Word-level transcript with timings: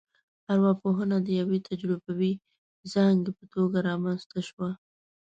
ارواپوهنه 0.53 1.17
د 1.21 1.27
یوې 1.39 1.57
تجربوي 1.69 2.33
ځانګې 2.93 3.31
په 3.37 3.45
توګه 3.53 3.77
رامنځته 3.89 4.39
شوه 4.47 4.69